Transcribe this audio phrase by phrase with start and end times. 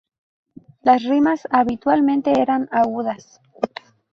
[0.81, 3.39] Las rimas, habitualmente, eran agudas.